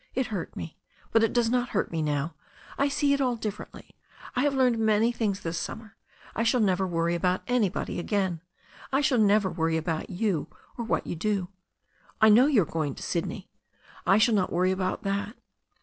It 0.15 0.33
hurt 0.33 0.55
me. 0.55 0.79
But 1.11 1.21
it 1.21 1.31
does 1.31 1.51
not 1.51 1.69
hurt 1.69 1.91
me 1.91 2.01
now. 2.01 2.33
I 2.75 2.87
see 2.87 3.13
it 3.13 3.21
all 3.21 3.35
differently. 3.35 3.91
I 4.35 4.41
have 4.41 4.55
learned 4.55 4.79
many 4.79 5.11
things 5.11 5.41
this 5.41 5.59
summer. 5.59 5.95
I 6.35 6.41
shall 6.41 6.59
never 6.59 6.87
worry 6.87 7.13
about 7.13 7.43
anybody 7.45 7.99
again. 7.99 8.41
I 8.91 9.01
shall 9.01 9.19
never 9.19 9.51
worry 9.51 9.77
about 9.77 10.09
you 10.09 10.47
or 10.75 10.85
what 10.85 11.05
you 11.05 11.15
do. 11.15 11.49
I 12.19 12.29
know 12.29 12.47
you 12.47 12.63
are 12.63 12.65
going 12.65 12.95
to 12.95 13.03
Sydney. 13.03 13.51
I 14.03 14.17
shall 14.17 14.33
not 14.33 14.51
worry 14.51 14.71
about 14.71 15.03
that. 15.03 15.37